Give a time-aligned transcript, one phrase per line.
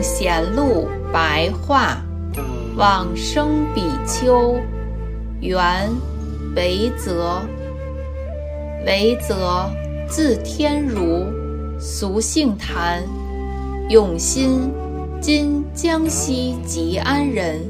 [0.00, 2.02] 净土圣贤录白话，
[2.76, 4.58] 往生比丘，
[5.40, 5.90] 原
[6.56, 7.42] 维泽。
[8.86, 9.70] 维泽，
[10.08, 11.26] 字天如，
[11.78, 13.02] 俗姓谭，
[13.90, 14.70] 永新，
[15.20, 17.60] 今江西吉安人。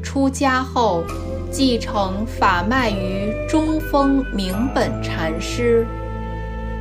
[0.00, 1.02] 出家后，
[1.50, 5.84] 继承法脉于中峰明本禅师。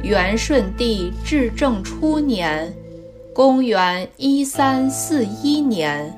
[0.04, 2.72] 元顺帝至正初年，
[3.38, 6.12] 公元一三四一年，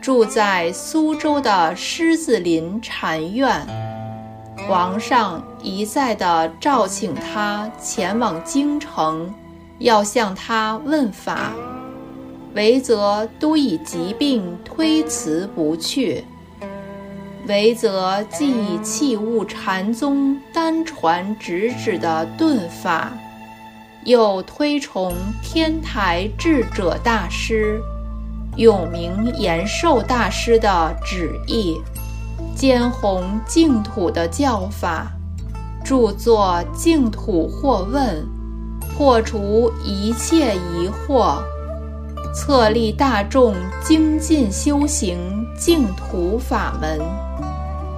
[0.00, 3.64] 住在苏州的狮子林禅院。
[4.66, 9.32] 皇上一再的召请他前往京城，
[9.78, 11.52] 要向他问法，
[12.54, 16.24] 维则都以疾病推辞不去。
[17.46, 23.12] 维则既以器物禅宗单传直指的顿法，
[24.04, 27.80] 又推崇天台智者大师
[28.56, 31.78] 永明延寿大师的旨意，
[32.54, 35.12] 兼弘净土的教法，
[35.84, 38.26] 著作《净土惑问》，
[38.96, 41.36] 破除一切疑惑。
[42.32, 45.18] 策立大众精进修行
[45.58, 47.00] 净土法门，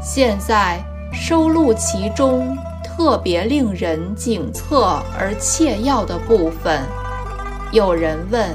[0.02, 2.56] 现在收录其中
[3.04, 6.80] 特别令人景侧而切要的部分。
[7.72, 8.48] 有人问：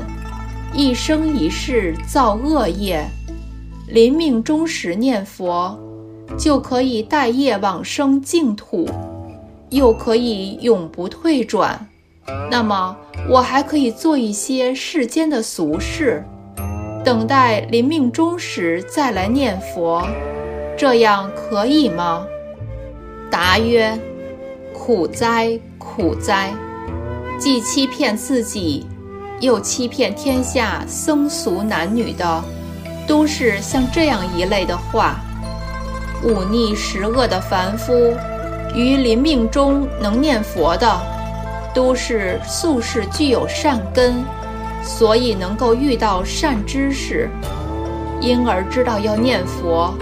[0.73, 3.05] 一生一世造恶业，
[3.89, 5.77] 临命终时念佛，
[6.37, 8.89] 就可以带业往生净土，
[9.69, 11.85] 又可以永不退转？
[12.49, 12.95] 那么
[13.29, 16.23] 我还可以做一些世间的俗事，
[17.03, 20.07] 等待临命终时再来念佛，
[20.77, 22.25] 这样可以吗？
[23.29, 23.99] 答曰：
[24.87, 26.53] 苦哉，苦哉！
[27.37, 28.87] 既欺骗自己，
[29.41, 32.41] 又欺骗天下僧俗男女的，
[33.05, 35.19] 都是像这样一类的话。
[36.23, 37.93] 忤逆十恶的凡夫，
[38.73, 40.97] 于临命中能念佛的。
[41.75, 44.23] 都是素世具有善根，
[44.81, 47.29] 所以能够遇到善知识，
[48.21, 49.93] 因而知道要念佛。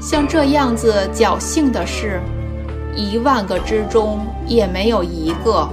[0.00, 2.20] 像这样子侥幸的事，
[2.96, 5.68] 一万个之中也没有一个。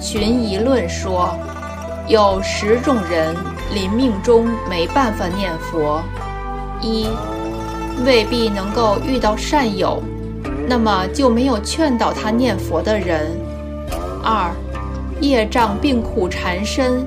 [0.00, 1.34] 群疑论说，
[2.08, 3.34] 有十种人
[3.72, 6.02] 临命中没办法念佛：
[6.80, 7.06] 一，
[8.04, 10.02] 未必能够遇到善友，
[10.68, 13.30] 那么就没有劝导他念佛的人。
[14.24, 14.50] 二，
[15.20, 17.06] 业障病苦缠身，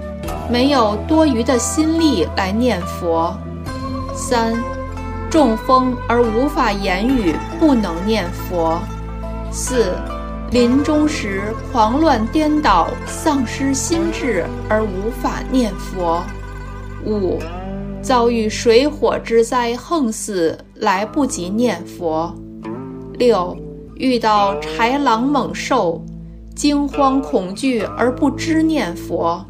[0.50, 3.36] 没有多余的心力来念佛。
[4.14, 4.54] 三，
[5.30, 8.80] 中风而无法言语，不能念佛。
[9.58, 9.94] 四，
[10.52, 16.22] 临终时狂乱颠倒，丧失心智而无法念佛。
[17.06, 17.40] 五，
[18.02, 22.36] 遭遇水火之灾，横死来不及念佛。
[23.14, 23.56] 六，
[23.96, 26.04] 遇到豺狼猛兽。
[26.54, 29.46] 惊慌恐惧而不知念佛，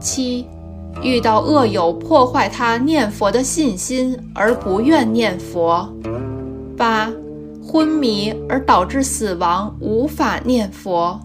[0.00, 0.44] 七，
[1.00, 5.88] 遇到恶友破坏他念佛的信心而不愿念佛，
[6.76, 7.12] 八，
[7.66, 11.18] 昏迷而导致死亡无法念佛，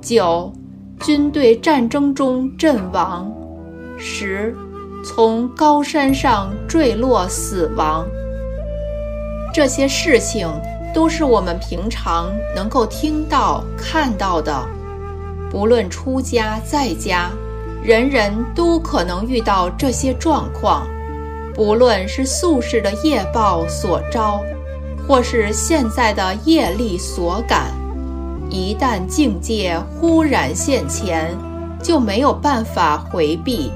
[0.00, 0.52] 九，
[1.00, 3.30] 军队战争中阵亡，
[3.98, 4.54] 十，
[5.04, 8.06] 从高山上坠落死亡。
[9.52, 10.48] 这些事情。
[10.94, 14.66] 都是我们平常能够听到、看到的，
[15.50, 17.30] 不论出家在家，
[17.82, 20.86] 人人都可能遇到这些状况。
[21.54, 24.40] 不论是宿世的业报所招，
[25.06, 27.70] 或是现在的业力所感，
[28.50, 31.36] 一旦境界忽然现前，
[31.82, 33.70] 就没有办法回避。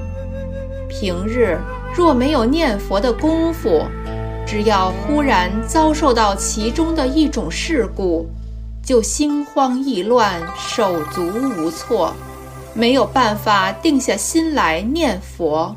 [0.89, 1.57] 平日
[1.95, 3.85] 若没有念佛的功夫，
[4.45, 8.27] 只要忽然遭受到其中的一种事故，
[8.83, 11.25] 就心慌意乱、手足
[11.57, 12.13] 无措，
[12.73, 15.73] 没有办法定下心来念佛。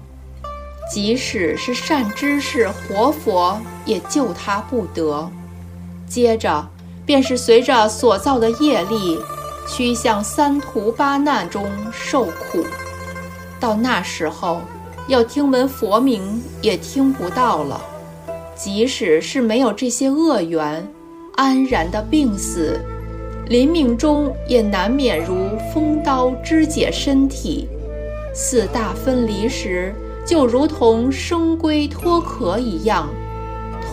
[0.93, 5.31] 即使是善知识活佛，也救他不得。
[6.07, 6.67] 接着
[7.05, 9.19] 便是随着所造的业力，
[9.69, 12.65] 趋向三途八难中受苦。
[13.59, 14.61] 到那时候，
[15.09, 17.81] 要听闻佛名也听不到了。
[18.55, 20.87] 即使是没有这些恶缘，
[21.35, 22.79] 安然的病死，
[23.49, 25.35] 临命中也难免如
[25.73, 27.69] 风刀肢解身体，
[28.33, 29.93] 四大分离时，
[30.25, 33.09] 就如同生龟脱壳一样，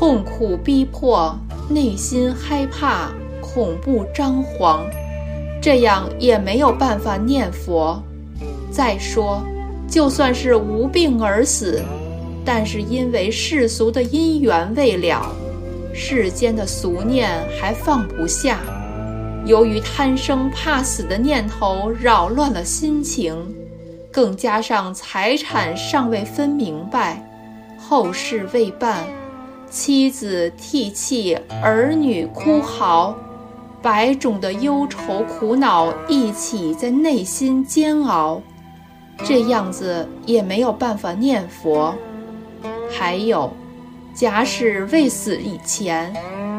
[0.01, 1.37] 痛苦逼迫，
[1.69, 4.83] 内心害怕，恐怖张狂，
[5.61, 8.01] 这样也没有办法念佛。
[8.71, 9.43] 再说，
[9.87, 11.83] 就算是无病而死，
[12.43, 15.23] 但是因为世俗的因缘未了，
[15.93, 18.59] 世间的俗念还放不下。
[19.45, 23.37] 由于贪生怕死的念头扰乱了心情，
[24.11, 27.23] 更加上财产尚未分明白，
[27.77, 29.05] 后事未办，
[29.71, 31.33] 妻子涕泣，
[31.63, 33.15] 儿女哭嚎，
[33.81, 38.41] 百种的忧愁苦恼一起在内心煎熬。
[39.23, 41.95] 这样子也没有办法念佛。
[42.89, 43.49] 还有，
[44.13, 46.13] 假使未死以前，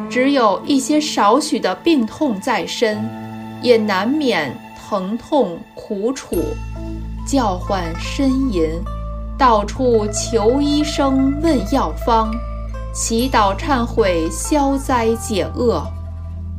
[0.08, 3.06] 只有一些少许的病痛在身，
[3.60, 4.56] 也难免
[4.88, 6.36] 疼痛苦楚，
[7.26, 8.70] 叫唤呻吟，
[9.36, 12.32] 到处求医生问药方，
[12.92, 15.82] 祈祷忏悔消灾解厄，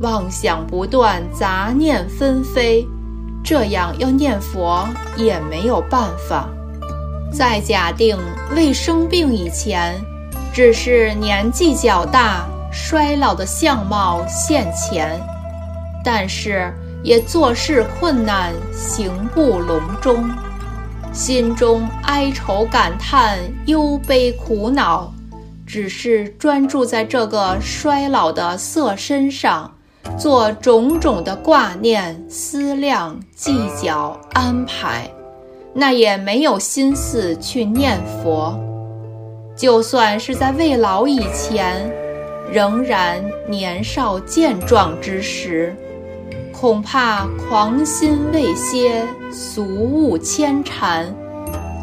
[0.00, 2.84] 妄想不断，杂念纷飞。
[3.44, 4.84] 这样要念佛
[5.16, 6.48] 也没有办法。
[7.32, 8.18] 在假定
[8.56, 9.94] 未生病以前，
[10.52, 15.16] 只是年纪较大、衰老的相貌现前，
[16.02, 20.28] 但是也做事困难、行不隆中，
[21.12, 25.13] 心中哀愁感叹、忧悲苦恼，
[25.66, 29.70] 只是专注在这个衰老的色身上。
[30.18, 35.10] 做种种的挂念、思量、计较、安排，
[35.72, 38.54] 那也没有心思去念佛。
[39.56, 41.90] 就算是在未老以前，
[42.52, 45.74] 仍然年少健壮之时，
[46.52, 49.02] 恐怕狂心未歇，
[49.32, 51.12] 俗物牵缠，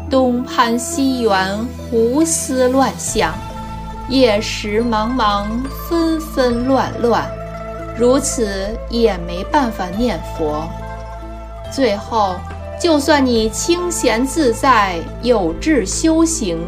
[0.08, 1.58] 东攀西援，
[1.90, 3.34] 胡思乱想，
[4.12, 5.46] 夜时茫茫，
[5.88, 7.26] 纷纷乱乱。
[7.98, 10.68] 如此也没办法念佛。
[11.72, 12.34] 最后，
[12.78, 16.58] 就算你清闲自在、有志修行，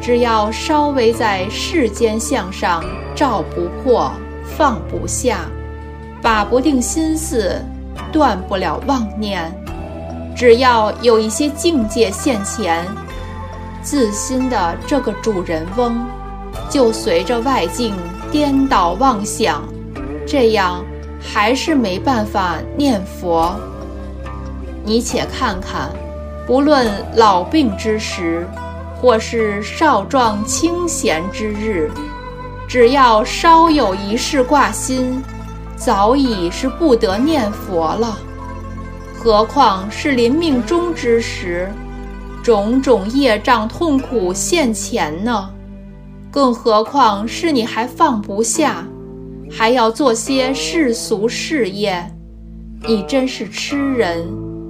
[0.00, 2.82] 只要稍微在世间相上
[3.14, 4.10] 照不破、
[4.56, 5.40] 放不下、
[6.22, 7.54] 把不定心思、
[8.10, 9.54] 断不了妄念，
[10.34, 12.82] 只要有一些境界现前，
[13.82, 16.02] 自心的这个主人翁，
[16.70, 17.94] 就随着外境
[18.30, 19.62] 颠倒妄想。
[20.26, 20.84] 这样
[21.20, 23.54] 还是没办法念佛。
[24.84, 25.90] 你且看看，
[26.46, 28.46] 不论老病之时，
[29.00, 31.90] 或是少壮清闲之日，
[32.68, 35.22] 只要稍有一事挂心，
[35.76, 38.18] 早已是不得念佛了。
[39.14, 41.70] 何况是临命终之时，
[42.42, 45.50] 种种业障痛苦现前呢？
[46.32, 48.84] 更何况是你还放不下。
[49.50, 52.10] 还要做些世俗事业，
[52.88, 54.26] 你真是痴人，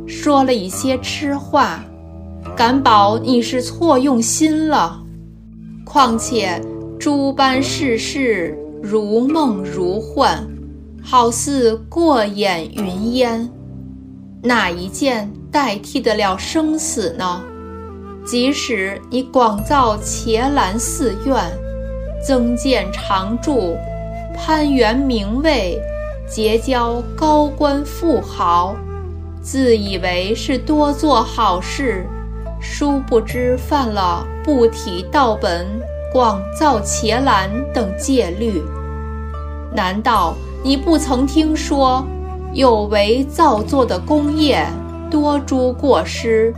[0.09, 1.85] 说了一些痴话，
[2.57, 5.01] 敢保你是错用心了。
[5.85, 6.61] 况且
[6.99, 10.45] 诸般世事如梦如幻，
[11.01, 13.49] 好似过眼云烟，
[14.43, 17.41] 哪一件代替得了生死呢？
[18.25, 21.37] 即使你广造伽蓝寺院，
[22.27, 23.77] 增建常住。
[24.35, 25.79] 攀援名位，
[26.27, 28.75] 结交高官富豪，
[29.43, 32.07] 自以为是多做好事，
[32.61, 35.67] 殊不知犯了不体道本、
[36.13, 38.63] 广造伽蓝等戒律。
[39.75, 42.07] 难道你不曾听说，
[42.53, 44.67] 有为造作的功业
[45.11, 46.55] 多诸过失，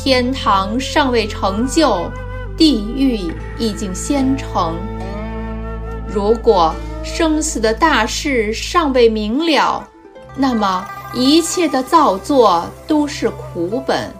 [0.00, 2.08] 天堂尚未成就，
[2.56, 4.74] 地狱已经先成？
[6.06, 6.72] 如果。
[7.04, 9.88] 生死的大事尚未明了，
[10.36, 14.12] 那么一切的造作都是苦本。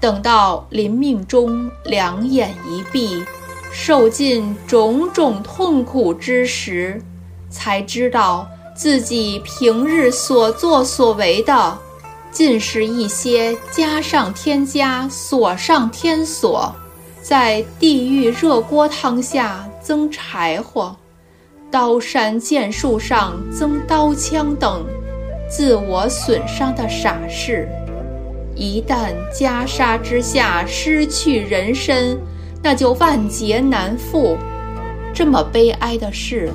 [0.00, 3.22] 等到临命中两眼一闭，
[3.70, 7.02] 受尽种种痛苦之时，
[7.50, 11.78] 才知道自己平日所作所为的，
[12.34, 16.74] 尽是一些加上添加、锁上添锁，
[17.22, 20.94] 在地狱热锅汤下增柴火。
[21.70, 24.84] 刀山剑树上增刀枪等，
[25.48, 27.68] 自我损伤的傻事，
[28.56, 32.18] 一旦袈裟之下失去人身，
[32.60, 34.36] 那就万劫难复。
[35.12, 36.50] 这么悲哀的事，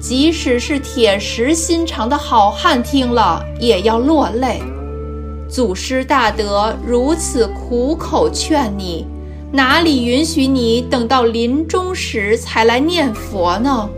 [0.00, 4.60] 即使是铁石心肠的好汉听了也要落泪。
[5.50, 9.04] 祖师大德如此苦口劝你，
[9.50, 13.90] 哪里允许你等到临终时才来念佛呢？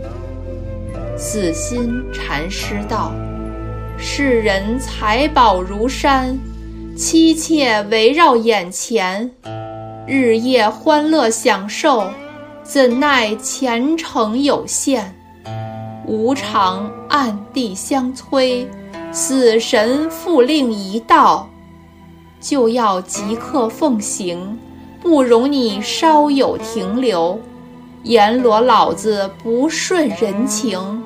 [1.15, 3.11] 死心禅师道
[3.99, 6.35] ：“世人财宝如山，
[6.97, 9.29] 妻妾围绕眼前，
[10.07, 12.07] 日夜欢乐享受，
[12.63, 15.13] 怎奈前程有限，
[16.07, 18.67] 无常暗地相催，
[19.13, 21.47] 死神复令一道，
[22.41, 24.57] 就要即刻奉行，
[24.99, 27.39] 不容你稍有停留。
[28.01, 31.03] 阎罗老子不顺人情，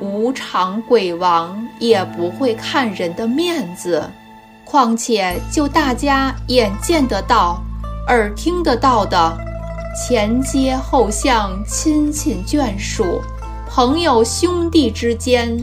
[0.00, 4.04] 无常鬼王也不会看人的面子。
[4.66, 7.62] 况且就大家眼见得到、
[8.08, 9.36] 耳听得到的，
[9.96, 13.22] 前街后巷、亲戚眷属、
[13.66, 15.56] 朋友兄弟之间，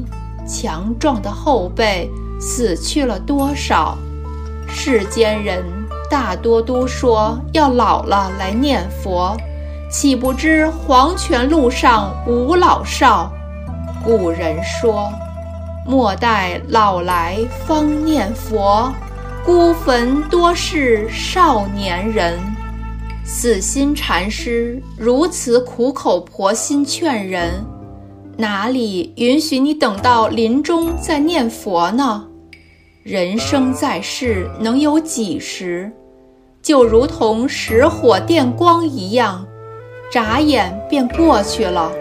[0.47, 2.09] 强壮的后辈
[2.39, 3.97] 死去了多少？
[4.67, 5.63] 世间人
[6.09, 9.35] 大多都说要老了来念佛。
[9.91, 13.31] 岂不知黄泉路上无老少？
[14.03, 15.07] 古人说
[15.85, 18.91] ：“莫待老来方念佛，
[19.45, 22.39] 孤坟多是少年人。”
[23.23, 27.63] 死心禅师如此苦口婆心劝人，
[28.35, 32.27] 哪里允许你等到临终再念佛呢？
[33.03, 35.91] 人生在世能有几时？
[36.61, 39.45] 就如同石火电光一样。
[40.11, 41.91] 眨眼便过去了，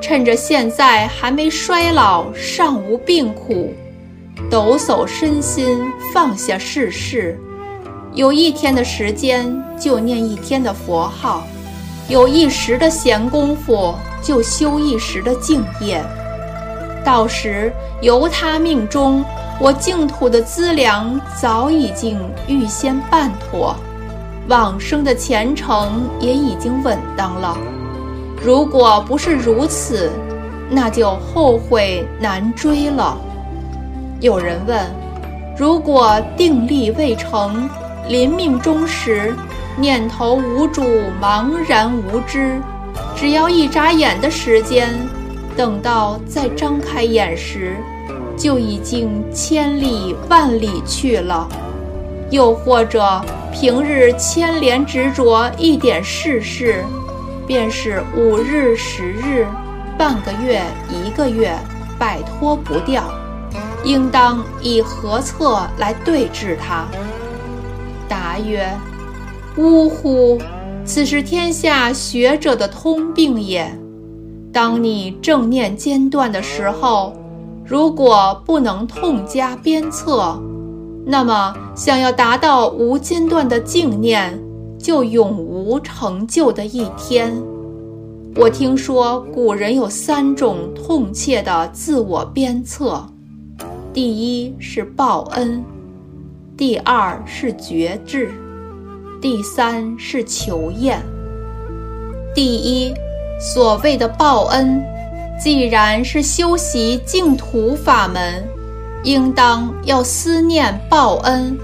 [0.00, 3.72] 趁着现在还没衰老，尚无病苦，
[4.50, 5.80] 抖擞身心，
[6.12, 7.38] 放下世事。
[8.14, 11.42] 有一天的时间，就念一天的佛号；
[12.10, 16.02] 有一时的闲工夫，就修一时的净业。
[17.04, 19.24] 到时由他命中，
[19.60, 23.76] 我净土的资粮早已经预先办妥。
[24.48, 27.56] 往生的前程也已经稳当了。
[28.42, 30.10] 如果不是如此，
[30.68, 33.16] 那就后悔难追了。
[34.18, 34.84] 有人问：
[35.56, 37.70] 如果定力未成，
[38.08, 39.32] 临命终时，
[39.76, 40.82] 念头无主，
[41.20, 42.60] 茫然无知，
[43.16, 44.94] 只要一眨眼的时间，
[45.56, 47.76] 等到再张开眼时，
[48.36, 51.48] 就已经千里万里去了。
[52.30, 53.20] 又或者。
[53.52, 56.84] 平日牵连执着一点世事，
[57.48, 59.44] 便是五日、十日、
[59.98, 61.52] 半个月、一个月，
[61.98, 63.02] 摆脱不掉。
[63.82, 66.84] 应当以何策来对治它？
[68.08, 68.72] 答曰：
[69.56, 70.38] 呜呼！
[70.84, 73.70] 此是天下学者的通病也。
[74.52, 77.12] 当你正念间断的时候，
[77.64, 80.40] 如果不能痛加鞭策。
[81.04, 84.38] 那么，想要达到无间断的静念，
[84.78, 87.42] 就永无成就的一天。
[88.36, 93.04] 我听说古人有三种痛切的自我鞭策：
[93.92, 95.64] 第一是报恩，
[96.56, 98.30] 第二是觉知，
[99.20, 101.02] 第三是求验。
[102.34, 102.94] 第一，
[103.38, 104.82] 所谓的报恩，
[105.38, 108.42] 既然是修习净土法门。
[109.02, 111.58] 应当要思念报恩，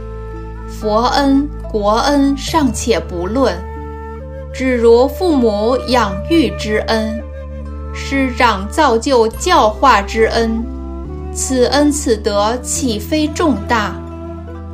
[0.69, 3.55] 佛恩、国恩尚且不论，
[4.55, 7.23] 只如父母养育之恩，
[7.95, 10.65] 师长造就教化之恩，
[11.35, 13.95] 此恩此德岂非重大？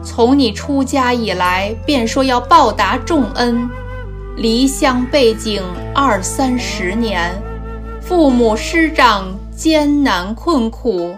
[0.04, 3.68] 从你出家以来，便说要报答众恩，
[4.36, 5.62] 离乡背井
[5.94, 7.40] 二三十年，
[8.00, 11.14] 父母师长艰难困苦。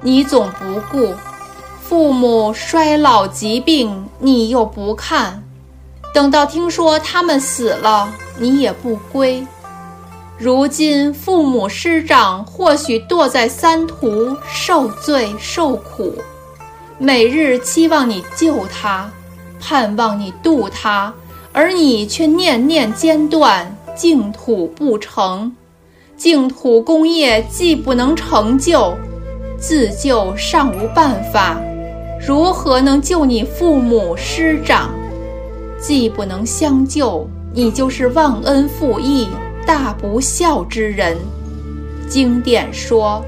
[0.00, 1.14] 你总不顾，
[1.82, 5.42] 父母衰老疾病，你又不看；
[6.14, 8.08] 等到听说他们死了，
[8.38, 9.46] 你也不归。
[10.38, 16.14] 如今父母师长或许堕在三途，受罪受苦，
[16.98, 19.10] 每日期望你救他，
[19.60, 21.12] 盼望你渡他，
[21.52, 25.54] 而你却念念间断，净土不成，
[26.16, 28.96] 净土功业既不能成就。
[29.58, 31.60] 自救尚无办法，
[32.26, 34.90] 如何能救你父母师长？
[35.78, 39.28] 既不能相救，你就是忘恩负义、
[39.66, 41.14] 大不孝之人。
[42.08, 43.22] 经典说，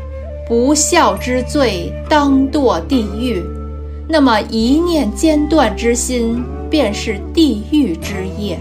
[0.48, 3.44] 不孝之罪当堕地狱。
[4.08, 8.58] 那么一念间断之心，便是地狱之业。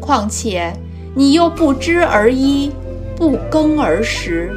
[0.00, 0.72] 况且
[1.14, 2.72] 你又不知而依，
[3.16, 4.52] 不耕而食。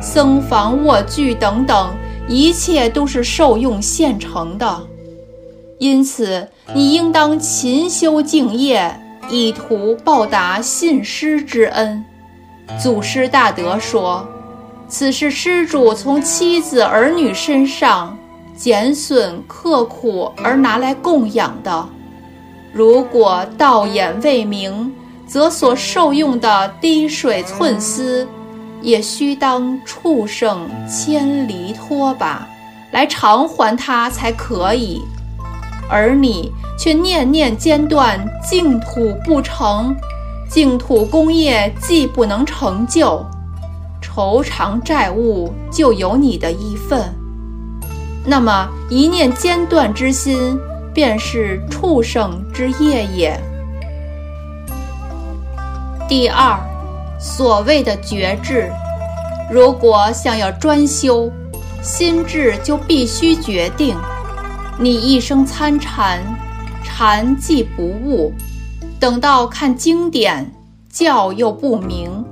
[0.00, 1.90] 僧房卧具等等，
[2.28, 4.86] 一切都是受用现成的，
[5.78, 8.94] 因此你应当勤修净业，
[9.28, 12.04] 以图报答信师之恩。
[12.80, 14.26] 祖师大德说
[14.86, 18.16] ：“此是施主从妻子儿女身上
[18.62, 21.88] 减损刻苦而拿来供养的，
[22.72, 24.94] 如果道眼未明，
[25.26, 28.24] 则所受用的滴水寸丝，
[28.80, 32.46] 也须当畜生千里拖把
[32.92, 35.02] 来偿还他才可以。
[35.90, 38.16] 而你却念念间断，
[38.48, 39.92] 净土不成，
[40.48, 43.26] 净土功业既不能成就，
[44.00, 47.12] 愁偿债务就有你的一份。
[48.24, 50.58] 那么一念间断之心，
[50.94, 53.38] 便是畜生之业也。
[56.08, 56.58] 第二，
[57.18, 58.70] 所谓的觉智，
[59.50, 61.30] 如果想要专修，
[61.82, 63.96] 心智就必须决定。
[64.78, 66.20] 你一生参禅，
[66.84, 68.32] 禅既不悟，
[69.00, 70.52] 等到看经典，
[70.90, 72.24] 教又不明，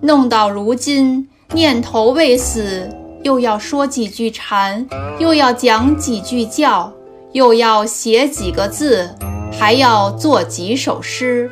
[0.00, 2.88] 弄到如今念头未死，
[3.22, 4.84] 又要说几句禅，
[5.18, 6.92] 又要讲几句教，
[7.32, 9.08] 又要写几个字，
[9.52, 11.50] 还要做几首诗。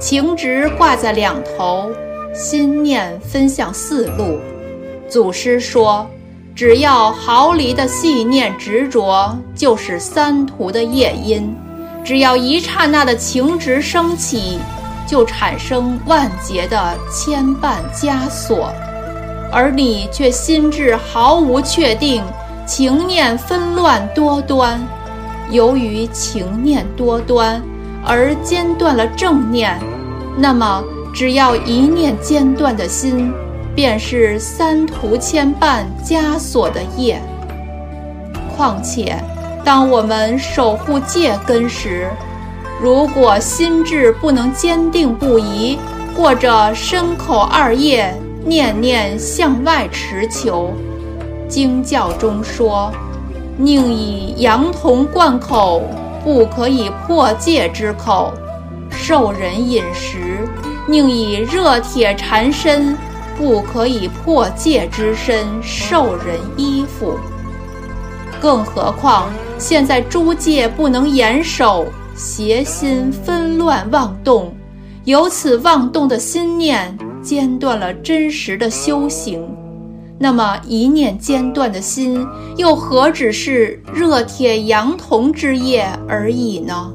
[0.00, 1.90] 情执挂在两头，
[2.34, 4.40] 心念分向四路。
[5.08, 6.04] 祖师说，
[6.56, 11.54] 只要毫厘的细念执着，就是三途的业因；
[12.04, 14.58] 只要一刹那的情执升起，
[15.06, 18.72] 就产生万劫的牵绊枷锁。
[19.52, 22.24] 而你却心智毫无确定，
[22.66, 24.80] 情念纷乱多端。
[25.50, 27.62] 由于情念多端，
[28.02, 29.78] 而间断了正念。
[30.38, 30.82] 那么，
[31.14, 33.30] 只要一念间断的心，
[33.74, 37.20] 便是三途牵绊枷锁的业。
[38.56, 39.22] 况且，
[39.62, 42.08] 当我们守护戒根时，
[42.80, 45.78] 如果心智不能坚定不移，
[46.16, 50.72] 或者身口二业念念向外持求，
[51.48, 52.92] 经教中说
[53.56, 55.82] ：“宁以羊铜灌口，
[56.24, 58.32] 不可以破戒之口。”
[58.90, 60.46] 受人饮食，
[60.86, 62.96] 宁以热铁缠身，
[63.38, 67.18] 不可以破戒之身；受人衣服，
[68.40, 74.54] 更何况现在诸戒不能严守，邪心纷乱妄动，
[75.04, 79.42] 由此妄动的心念间断了真实的修行。
[80.18, 82.24] 那么一念间断的心，
[82.56, 86.92] 又何止是热铁阳铜之业而已呢？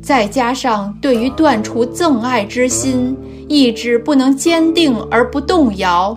[0.00, 3.16] 再加上对于断除憎爱之心，
[3.48, 6.16] 意志不能坚定而不动摇，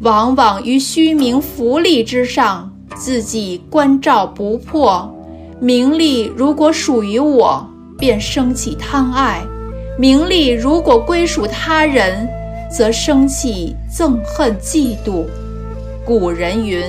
[0.00, 5.14] 往往于虚名浮利之上，自己关照不破。
[5.60, 7.66] 名利如果属于我，
[7.98, 9.40] 便升起贪爱；
[9.98, 12.28] 名利如果归属他人，
[12.70, 15.24] 则生气憎恨嫉妒。
[16.04, 16.82] 古人云：“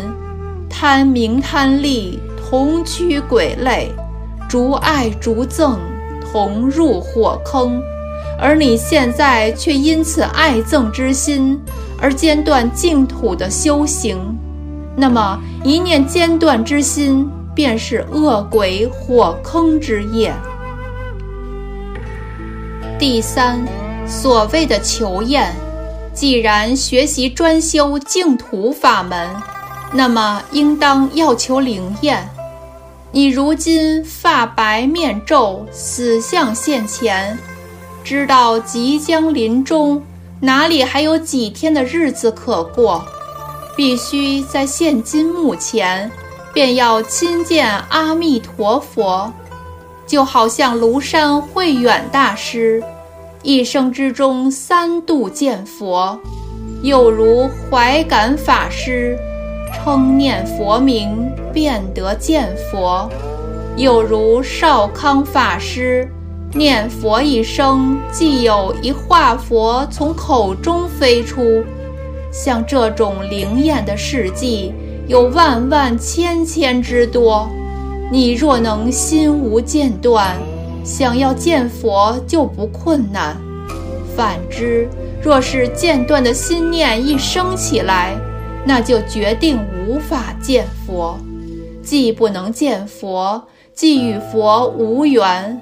[0.70, 3.90] 贪名贪利，同驱鬼类；
[4.48, 5.78] 逐爱逐憎。”
[6.32, 7.82] 同入火坑，
[8.40, 11.60] 而你现在却因此爱憎之心
[12.00, 14.20] 而间断净土的修行，
[14.96, 20.32] 那么一念间断之心便是恶鬼火坑之业。
[23.00, 23.60] 第三，
[24.06, 25.52] 所谓的求验，
[26.20, 29.30] 既然学习专修净土法门，
[29.94, 32.30] 那么应当要求灵验。
[33.10, 37.38] 你如今发白面皱，死相现前，
[38.04, 40.04] 知道即将临终，
[40.42, 43.02] 哪里还有几天的日子可过？
[43.78, 46.12] 必须在现今目前，
[46.54, 49.32] 便要亲见阿弥陀佛。
[50.06, 52.84] 就好像庐山慧远大师，
[53.42, 56.20] 一生之中三度见佛；
[56.84, 59.18] 又如怀感法师。
[59.72, 63.10] 称念佛名，便得见佛；
[63.78, 66.06] 又如少康法师，
[66.54, 71.64] 念佛一声，即有一化佛从口中飞出。
[72.32, 74.74] 像这种灵验的事迹，
[75.08, 77.48] 有万万千千之多。
[78.12, 80.36] 你若能心无间断，
[80.84, 83.36] 想要见佛就不困难；
[84.16, 84.88] 反之，
[85.22, 88.16] 若是间断的心念一生起来，
[88.66, 91.18] 那就决定无法见佛，
[91.84, 93.42] 既不能见佛，
[93.74, 95.60] 既与佛无缘，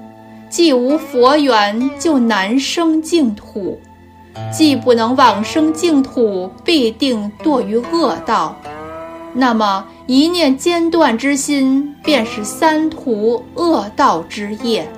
[0.48, 3.78] 既无佛缘，就难生净土；
[4.52, 8.56] 既不能往生净土，必定堕于恶道。
[9.34, 14.88] 那么一念间断之心，便是三途恶道之业。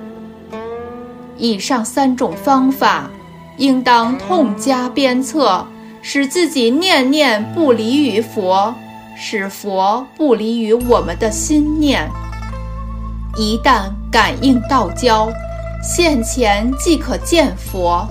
[1.41, 3.09] 以上三种方法，
[3.57, 5.65] 应当痛加鞭策。
[6.03, 8.73] 使自己念念不离于佛，
[9.15, 12.09] 使佛不离于我们的心念。
[13.37, 15.31] 一旦感应道交，
[15.83, 18.07] 现前即可见佛，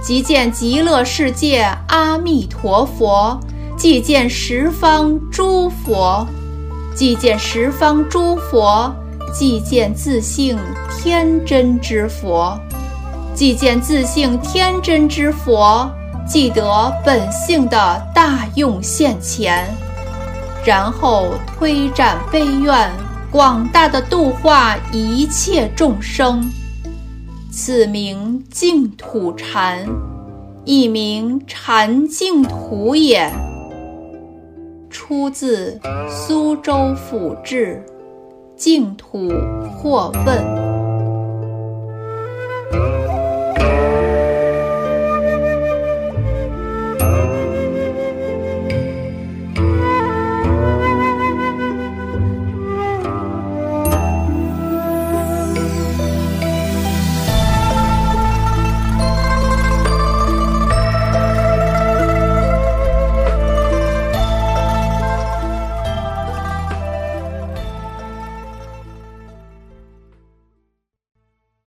[0.00, 3.36] 即见极乐世界阿弥陀佛，
[3.76, 6.24] 即见十方诸佛，
[6.94, 8.94] 即见十方诸佛，
[9.36, 10.56] 即见自性
[10.88, 12.56] 天真之佛，
[13.34, 15.90] 即见自性天真之佛，
[16.24, 19.66] 即得本性的大用现前，
[20.64, 22.88] 然后推展悲愿，
[23.28, 26.48] 广大的度化一切众生。
[27.50, 29.84] 此名净土禅，
[30.64, 33.28] 一名禅净土也。
[34.90, 37.84] 出自苏州府志，
[38.64, 39.28] 净土
[39.76, 40.63] 或问。